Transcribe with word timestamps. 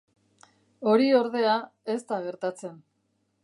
Hori, 0.93 1.11
ordea, 1.19 1.59
ez 1.97 2.01
da 2.13 2.21
gertatzen. 2.27 2.85